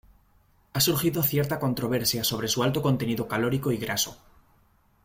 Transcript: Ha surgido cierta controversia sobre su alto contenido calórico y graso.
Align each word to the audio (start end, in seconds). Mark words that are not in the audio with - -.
Ha 0.73 0.79
surgido 0.79 1.21
cierta 1.21 1.59
controversia 1.59 2.23
sobre 2.23 2.47
su 2.47 2.63
alto 2.63 2.81
contenido 2.81 3.27
calórico 3.27 3.71
y 3.71 3.77
graso. 3.77 4.17